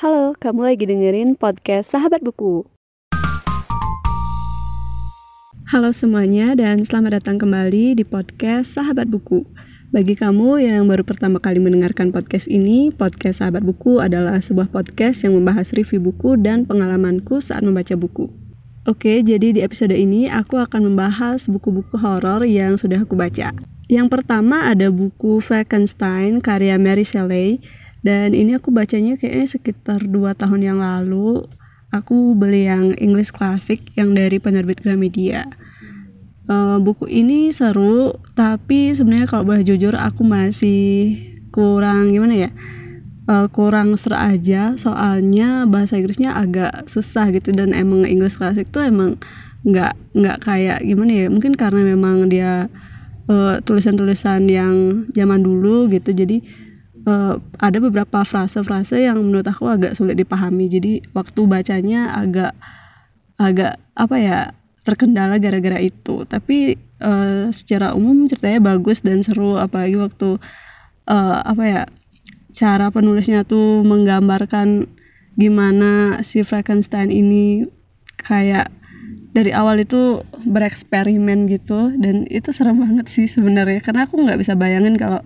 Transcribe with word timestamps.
Halo, 0.00 0.32
kamu 0.32 0.64
lagi 0.64 0.88
dengerin 0.88 1.36
podcast 1.36 1.92
Sahabat 1.92 2.24
Buku. 2.24 2.64
Halo 5.68 5.92
semuanya 5.92 6.56
dan 6.56 6.80
selamat 6.88 7.20
datang 7.20 7.36
kembali 7.36 8.00
di 8.00 8.04
podcast 8.08 8.80
Sahabat 8.80 9.12
Buku. 9.12 9.44
Bagi 9.92 10.16
kamu 10.16 10.64
yang 10.64 10.88
baru 10.88 11.04
pertama 11.04 11.36
kali 11.36 11.60
mendengarkan 11.60 12.16
podcast 12.16 12.48
ini, 12.48 12.88
podcast 12.88 13.44
Sahabat 13.44 13.60
Buku 13.60 14.00
adalah 14.00 14.40
sebuah 14.40 14.72
podcast 14.72 15.20
yang 15.20 15.36
membahas 15.36 15.68
review 15.76 16.00
buku 16.00 16.40
dan 16.40 16.64
pengalamanku 16.64 17.44
saat 17.44 17.60
membaca 17.60 17.92
buku. 17.92 18.32
Oke, 18.88 19.20
jadi 19.20 19.52
di 19.52 19.60
episode 19.60 19.92
ini 19.92 20.32
aku 20.32 20.56
akan 20.56 20.88
membahas 20.88 21.44
buku-buku 21.44 22.00
horor 22.00 22.48
yang 22.48 22.80
sudah 22.80 23.04
aku 23.04 23.20
baca. 23.20 23.52
Yang 23.92 24.08
pertama 24.08 24.64
ada 24.64 24.88
buku 24.88 25.44
Frankenstein 25.44 26.40
karya 26.40 26.80
Mary 26.80 27.04
Shelley 27.04 27.60
dan 28.00 28.32
ini 28.32 28.56
aku 28.56 28.72
bacanya 28.72 29.16
kayaknya 29.20 29.48
sekitar 29.48 30.04
2 30.06 30.36
tahun 30.36 30.60
yang 30.60 30.78
lalu. 30.80 31.44
Aku 31.90 32.38
beli 32.38 32.70
yang 32.70 32.94
English 33.02 33.34
Classic 33.34 33.82
yang 33.98 34.14
dari 34.14 34.38
penerbit 34.38 34.78
Gramedia 34.78 35.50
uh, 36.50 36.76
buku 36.82 37.06
ini 37.06 37.54
seru 37.54 38.18
tapi 38.34 38.90
sebenarnya 38.92 39.30
kalau 39.30 39.46
boleh 39.46 39.62
jujur 39.62 39.94
aku 39.94 40.26
masih 40.26 41.16
kurang 41.54 42.10
gimana 42.10 42.48
ya 42.48 42.50
uh, 43.30 43.46
kurang 43.54 43.94
ser 43.94 44.18
aja 44.18 44.74
soalnya 44.74 45.64
bahasa 45.70 45.96
Inggrisnya 45.96 46.34
agak 46.34 46.90
susah 46.90 47.30
gitu 47.30 47.54
dan 47.54 47.70
emang 47.70 48.02
English 48.04 48.34
Classic 48.36 48.66
tuh 48.66 48.82
emang 48.82 49.16
nggak 49.62 49.92
nggak 50.16 50.38
kayak 50.42 50.78
gimana 50.82 51.12
ya 51.12 51.26
mungkin 51.28 51.52
karena 51.54 51.84
memang 51.84 52.32
dia 52.32 52.66
uh, 53.28 53.60
tulisan-tulisan 53.62 54.48
yang 54.48 55.04
zaman 55.12 55.44
dulu 55.44 55.86
gitu 55.92 56.16
jadi 56.16 56.40
uh, 57.06 57.40
ada 57.60 57.78
beberapa 57.80 58.24
frase-frase 58.24 59.06
yang 59.06 59.20
menurut 59.20 59.46
aku 59.46 59.68
agak 59.68 59.96
sulit 59.96 60.18
dipahami. 60.18 60.68
Jadi 60.68 60.92
waktu 61.16 61.40
bacanya 61.48 62.16
agak 62.16 62.52
agak 63.40 63.80
apa 63.96 64.16
ya 64.20 64.38
terkendala 64.84 65.40
gara-gara 65.40 65.80
itu. 65.80 66.24
Tapi 66.28 66.76
uh, 67.00 67.48
secara 67.52 67.96
umum 67.96 68.28
ceritanya 68.28 68.60
bagus 68.74 69.00
dan 69.00 69.24
seru. 69.24 69.56
Apalagi 69.56 69.96
waktu 69.96 70.36
uh, 71.08 71.38
apa 71.44 71.64
ya 71.64 71.82
cara 72.50 72.90
penulisnya 72.90 73.46
tuh 73.46 73.86
menggambarkan 73.86 74.90
gimana 75.38 76.20
si 76.26 76.42
Frankenstein 76.42 77.08
ini 77.08 77.64
kayak 78.20 78.68
dari 79.30 79.54
awal 79.54 79.78
itu 79.78 80.26
bereksperimen 80.44 81.48
gitu. 81.48 81.94
Dan 81.96 82.28
itu 82.28 82.50
serem 82.52 82.82
banget 82.82 83.08
sih 83.08 83.30
sebenarnya. 83.30 83.80
Karena 83.80 84.04
aku 84.04 84.20
nggak 84.20 84.40
bisa 84.40 84.52
bayangin 84.58 84.98
kalau 85.00 85.22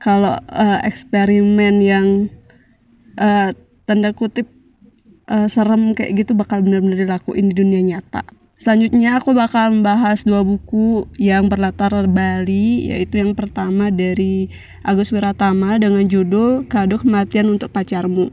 kalau 0.00 0.38
uh, 0.48 0.78
eksperimen 0.84 1.80
yang 1.82 2.06
uh, 3.18 3.52
tanda 3.84 4.12
kutip 4.12 4.48
uh, 5.28 5.46
serem 5.46 5.96
kayak 5.96 6.26
gitu 6.26 6.32
bakal 6.34 6.60
benar-benar 6.62 7.06
dilakuin 7.06 7.50
di 7.50 7.54
dunia 7.56 7.80
nyata 7.82 8.24
Selanjutnya 8.56 9.20
aku 9.20 9.36
bakal 9.36 9.68
membahas 9.68 10.24
dua 10.24 10.40
buku 10.40 11.04
yang 11.20 11.52
berlatar 11.52 11.92
Bali, 12.08 12.88
yaitu 12.88 13.20
yang 13.20 13.36
pertama 13.36 13.92
dari 13.92 14.48
Agus 14.80 15.12
Wiratama 15.12 15.76
dengan 15.76 16.08
judul 16.08 16.64
Kado 16.64 16.96
Kematian 16.96 17.52
untuk 17.52 17.68
Pacarmu. 17.68 18.32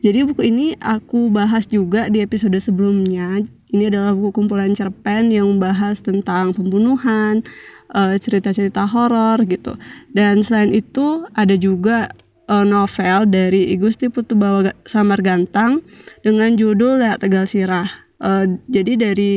Jadi 0.00 0.24
buku 0.24 0.48
ini 0.48 0.80
aku 0.80 1.28
bahas 1.28 1.68
juga 1.68 2.08
di 2.08 2.24
episode 2.24 2.56
sebelumnya. 2.56 3.44
Ini 3.70 3.90
adalah 3.90 4.12
buku 4.18 4.34
kumpulan 4.34 4.74
cerpen 4.74 5.30
yang 5.30 5.46
membahas 5.46 6.02
tentang 6.02 6.52
pembunuhan, 6.54 7.46
eh, 7.94 8.18
cerita-cerita 8.18 8.86
horor 8.86 9.46
gitu. 9.46 9.78
Dan 10.10 10.42
selain 10.42 10.74
itu 10.74 11.26
ada 11.34 11.54
juga 11.54 12.10
eh, 12.50 12.66
novel 12.66 13.30
dari 13.30 13.70
Igusti 13.70 14.10
Putu 14.10 14.34
Bawa 14.34 14.74
Samargantang 14.82 15.86
dengan 16.26 16.58
judul 16.58 16.98
Leak 17.00 17.22
Tegal 17.22 17.46
Sirah 17.46 18.10
uh, 18.20 18.44
jadi 18.68 18.92
dari 19.00 19.32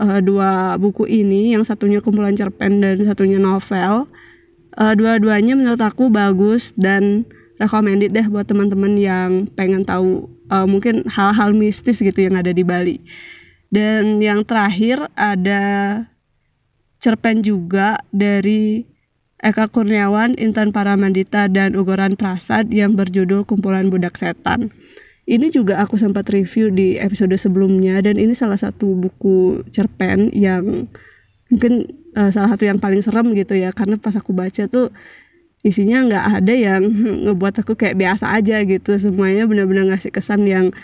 dua 0.00 0.80
buku 0.80 1.04
ini 1.04 1.52
yang 1.52 1.60
satunya 1.60 2.00
kumpulan 2.00 2.32
cerpen 2.32 2.80
dan 2.80 3.04
satunya 3.04 3.36
novel 3.36 4.08
dua-duanya 4.72 5.52
menurut 5.52 5.82
aku 5.82 6.08
bagus 6.08 6.72
dan 6.72 7.28
recommended 7.60 8.08
deh 8.08 8.24
buat 8.32 8.48
teman-teman 8.48 8.96
yang 8.96 9.30
pengen 9.52 9.84
tahu 9.84 10.24
mungkin 10.64 11.04
hal-hal 11.04 11.52
mistis 11.52 12.00
gitu 12.00 12.16
yang 12.16 12.32
ada 12.40 12.48
di 12.48 12.64
Bali 12.64 12.96
dan 13.70 14.18
yang 14.18 14.42
terakhir 14.42 15.06
ada 15.14 15.62
cerpen 16.98 17.40
juga 17.46 18.02
dari 18.10 18.84
Eka 19.40 19.72
Kurniawan, 19.72 20.36
Intan 20.36 20.68
Paramandita, 20.68 21.48
dan 21.48 21.72
Ugoran 21.72 22.12
Prasad 22.12 22.68
yang 22.68 22.92
berjudul 22.92 23.48
Kumpulan 23.48 23.88
Budak 23.88 24.20
Setan. 24.20 24.68
Ini 25.24 25.48
juga 25.48 25.80
aku 25.80 25.96
sempat 25.96 26.28
review 26.28 26.68
di 26.68 27.00
episode 27.00 27.32
sebelumnya 27.40 28.02
dan 28.04 28.20
ini 28.20 28.36
salah 28.36 28.58
satu 28.58 28.98
buku 28.98 29.64
cerpen 29.72 30.28
yang 30.34 30.90
mungkin 31.48 31.86
uh, 32.18 32.28
salah 32.34 32.52
satu 32.52 32.66
yang 32.66 32.82
paling 32.82 33.00
serem 33.00 33.30
gitu 33.38 33.54
ya 33.54 33.70
karena 33.70 33.94
pas 33.94 34.12
aku 34.18 34.34
baca 34.34 34.66
tuh 34.66 34.90
isinya 35.62 36.02
nggak 36.02 36.24
ada 36.42 36.54
yang 36.56 36.82
ngebuat 37.30 37.62
aku 37.62 37.78
kayak 37.78 37.96
biasa 37.96 38.28
aja 38.36 38.60
gitu. 38.66 38.98
Semuanya 39.00 39.48
benar-benar 39.48 39.94
ngasih 39.94 40.12
kesan 40.12 40.44
yang 40.44 40.74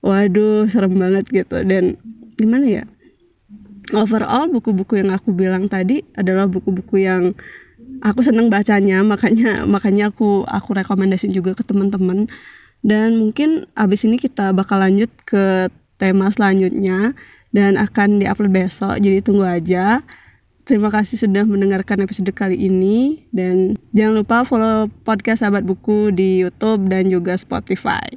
waduh 0.00 0.66
serem 0.68 0.96
banget 0.96 1.24
gitu. 1.28 1.60
Dan 1.64 1.96
gimana 2.36 2.66
ya? 2.66 2.84
Overall 3.90 4.52
buku-buku 4.52 5.00
yang 5.02 5.10
aku 5.10 5.34
bilang 5.34 5.66
tadi 5.66 6.04
adalah 6.14 6.46
buku-buku 6.46 7.02
yang 7.02 7.34
aku 8.00 8.20
seneng 8.24 8.48
bacanya. 8.48 9.02
Makanya 9.02 9.64
makanya 9.64 10.12
aku 10.12 10.44
aku 10.46 10.70
rekomendasiin 10.76 11.32
juga 11.32 11.56
ke 11.56 11.64
teman-teman. 11.64 12.28
Dan 12.80 13.20
mungkin 13.20 13.68
abis 13.76 14.08
ini 14.08 14.16
kita 14.16 14.56
bakal 14.56 14.80
lanjut 14.80 15.12
ke 15.28 15.68
tema 16.00 16.32
selanjutnya 16.32 17.12
dan 17.52 17.76
akan 17.76 18.24
diupload 18.24 18.50
besok, 18.54 18.96
jadi 19.04 19.20
tunggu 19.20 19.44
aja. 19.44 20.00
Terima 20.64 20.88
kasih 20.88 21.18
sudah 21.18 21.42
mendengarkan 21.44 22.00
episode 22.06 22.30
kali 22.30 22.56
ini. 22.56 23.26
Dan 23.34 23.74
jangan 23.90 24.22
lupa 24.22 24.46
follow 24.46 24.86
podcast 25.02 25.42
Sahabat 25.42 25.66
Buku 25.66 26.14
di 26.14 26.46
YouTube 26.46 26.86
dan 26.88 27.10
juga 27.10 27.34
Spotify. 27.34 28.16